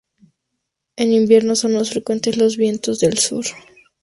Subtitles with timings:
[0.95, 3.45] En invierno son más frecuentes los vientos del sur.